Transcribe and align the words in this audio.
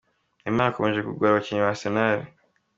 Neymar 0.45 0.67
yakomeje 0.67 1.05
kugora 1.09 1.35
bakinnyi 1.37 1.61
ba 1.63 1.71
Arsenal 1.73 2.19